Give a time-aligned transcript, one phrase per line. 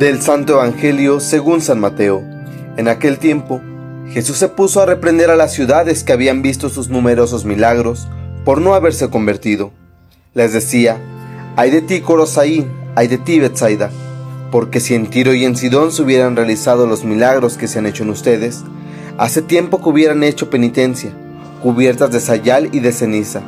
[0.00, 2.24] Del Santo Evangelio según San Mateo.
[2.78, 3.60] En aquel tiempo,
[4.08, 8.08] Jesús se puso a reprender a las ciudades que habían visto sus numerosos milagros
[8.46, 9.72] por no haberse convertido.
[10.32, 10.96] Les decía,
[11.54, 13.90] hay de ti Corosaí, hay de ti Betsaida,
[14.50, 17.84] porque si en Tiro y en Sidón se hubieran realizado los milagros que se han
[17.84, 18.62] hecho en ustedes,
[19.18, 21.12] hace tiempo que hubieran hecho penitencia,
[21.62, 23.42] cubiertas de sayal y de ceniza.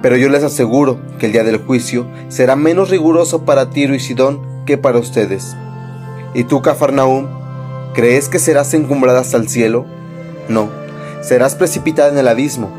[0.00, 3.98] Pero yo les aseguro que el día del juicio será menos riguroso para Tiro y
[3.98, 5.56] Sidón que para ustedes.
[6.34, 7.26] ¿Y tú, Cafarnaúm,
[7.94, 9.86] crees que serás encumbrada hasta el cielo?
[10.48, 10.68] No,
[11.22, 12.70] serás precipitada en el abismo,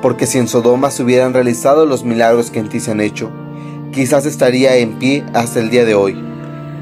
[0.00, 3.30] porque si en Sodoma se hubieran realizado los milagros que en ti se han hecho,
[3.92, 6.22] quizás estaría en pie hasta el día de hoy.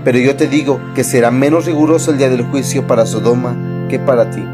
[0.05, 3.99] Pero yo te digo que será menos riguroso el día del juicio para Sodoma que
[3.99, 4.45] para ti.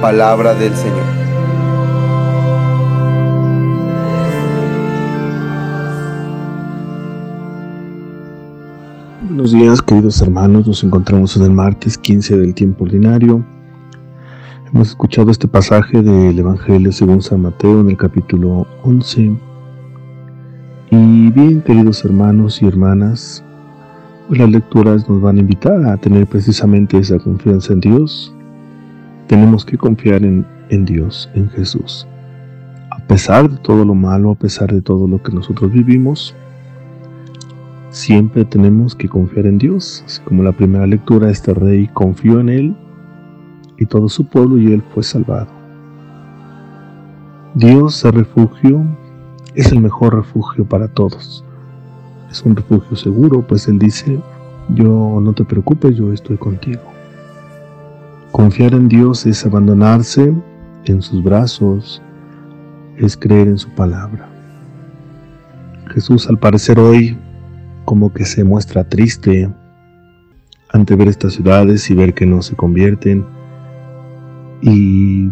[0.00, 1.23] Palabra del Señor.
[9.26, 13.42] Buenos días queridos hermanos, nos encontramos en el martes 15 del tiempo ordinario.
[14.70, 19.34] Hemos escuchado este pasaje del Evangelio según San Mateo en el capítulo 11.
[20.90, 23.42] Y bien queridos hermanos y hermanas,
[24.28, 28.34] las lecturas nos van a invitar a tener precisamente esa confianza en Dios.
[29.26, 32.06] Tenemos que confiar en, en Dios, en Jesús.
[32.90, 36.36] A pesar de todo lo malo, a pesar de todo lo que nosotros vivimos,
[37.94, 42.48] Siempre tenemos que confiar en Dios, así como la primera lectura, este rey confió en
[42.48, 42.76] Él
[43.78, 45.46] y todo su pueblo y Él fue salvado.
[47.54, 48.84] Dios, el refugio,
[49.54, 51.44] es el mejor refugio para todos.
[52.28, 54.18] Es un refugio seguro, pues Él dice,
[54.70, 56.82] yo no te preocupes, yo estoy contigo.
[58.32, 60.34] Confiar en Dios es abandonarse
[60.86, 62.02] en sus brazos,
[62.96, 64.28] es creer en su palabra.
[65.90, 67.16] Jesús al parecer hoy
[67.84, 69.50] como que se muestra triste
[70.74, 73.24] ante ver estas ciudades y ver que no se convierten.
[74.60, 75.30] Y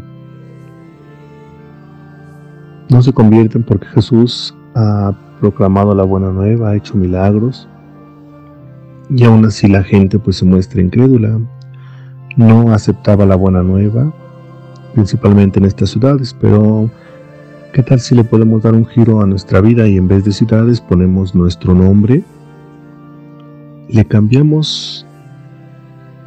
[2.88, 7.68] no se convierten porque Jesús ha proclamado la buena nueva, ha hecho milagros.
[9.10, 11.38] Y aún así la gente pues se muestra incrédula,
[12.36, 14.12] no aceptaba la buena nueva,
[14.94, 16.88] principalmente en estas ciudades, pero
[17.72, 20.32] ¿qué tal si le podemos dar un giro a nuestra vida y en vez de
[20.32, 22.22] ciudades ponemos nuestro nombre
[23.92, 25.06] le cambiamos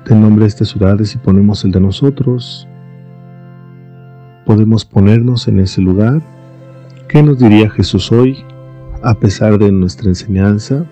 [0.07, 2.67] el nombre de estas ciudades y ponemos el de nosotros,
[4.45, 6.21] podemos ponernos en ese lugar.
[7.09, 8.37] ¿Qué nos diría Jesús hoy
[9.01, 10.85] a pesar de nuestra enseñanza?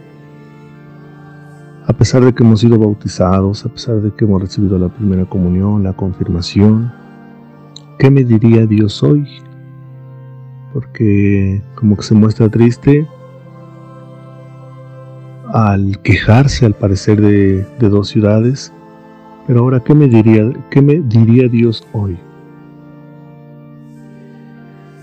[1.85, 5.25] A pesar de que hemos sido bautizados, a pesar de que hemos recibido la primera
[5.25, 6.91] comunión, la confirmación,
[8.00, 9.28] ¿qué me diría Dios hoy?
[10.73, 13.07] Porque como que se muestra triste,
[15.51, 18.71] al quejarse al parecer de, dos ciudades.
[19.47, 22.17] Pero ahora, ¿qué me, diría, ¿qué me diría Dios hoy?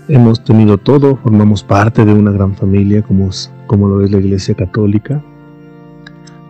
[0.07, 3.29] Hemos tenido todo, formamos parte de una gran familia como,
[3.67, 5.21] como lo es la Iglesia Católica.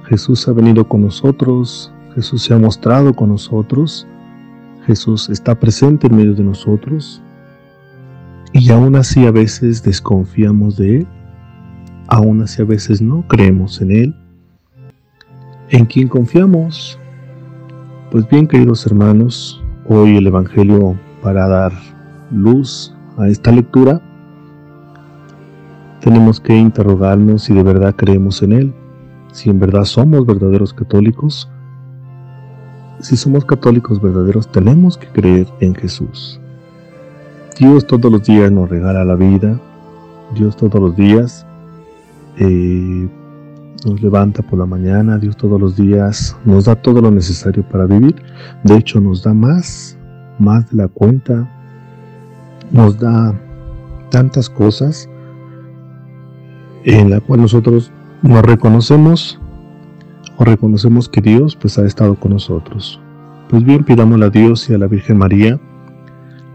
[0.06, 4.08] Jesús ha venido con nosotros, Jesús se ha mostrado con nosotros,
[4.86, 7.22] Jesús está presente en medio de nosotros
[8.54, 11.08] y aún así a veces desconfiamos de Él
[12.12, 14.16] aún así a veces no creemos en Él.
[15.70, 17.00] ¿En quién confiamos?
[18.12, 21.72] Pues bien, queridos hermanos, hoy el Evangelio para dar
[22.30, 24.02] luz a esta lectura,
[26.02, 28.74] tenemos que interrogarnos si de verdad creemos en Él,
[29.32, 31.50] si en verdad somos verdaderos católicos.
[33.00, 36.42] Si somos católicos verdaderos, tenemos que creer en Jesús.
[37.58, 39.58] Dios todos los días nos regala la vida,
[40.36, 41.48] Dios todos los días
[42.44, 43.08] eh,
[43.86, 47.86] nos levanta por la mañana, Dios todos los días nos da todo lo necesario para
[47.86, 48.16] vivir.
[48.64, 49.96] De hecho, nos da más,
[50.40, 51.48] más de la cuenta.
[52.72, 53.40] Nos da
[54.10, 55.08] tantas cosas
[56.84, 57.92] en la cual nosotros
[58.24, 59.40] nos reconocemos
[60.38, 63.00] o reconocemos que Dios pues ha estado con nosotros.
[63.50, 65.60] Pues bien, pidámosle a Dios y a la Virgen María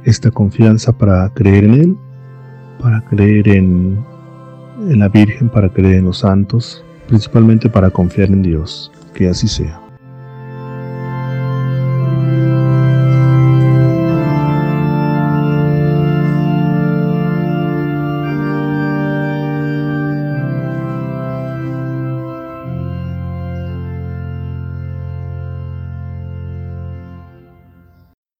[0.02, 1.96] esta confianza para creer en Él,
[2.80, 4.15] para creer en
[4.80, 8.90] en la Virgen para creer en los santos, principalmente para confiar en Dios.
[9.14, 9.85] Que así sea.